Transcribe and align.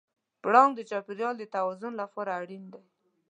پړانګ 0.41 0.71
د 0.75 0.79
چاپېریال 0.89 1.35
د 1.39 1.43
توازن 1.55 1.93
لپاره 2.01 2.31
اړین 2.41 2.63
دی. 2.73 2.83